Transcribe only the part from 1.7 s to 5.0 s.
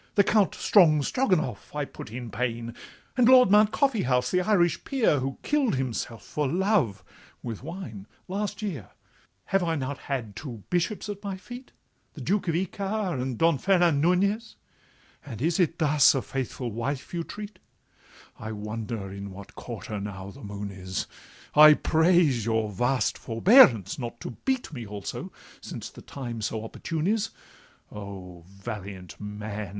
I put in pain, And Lord Mount Coffeehouse, the Irish